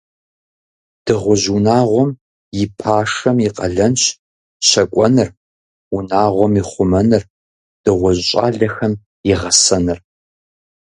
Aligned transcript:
Дыгъужь 1.03 1.47
унагъуэм 1.55 2.11
и 2.63 2.65
пашэм 2.79 3.37
и 3.47 3.49
къалэнщ 3.55 4.03
щакӏуэныр, 4.67 5.29
унагъуэм 5.95 6.53
и 6.61 6.63
хъумэныр, 6.69 7.23
дыгъужь 7.83 8.21
щӏалэхэм 8.27 8.93
и 9.31 9.33
гъэсэныр. 9.39 9.99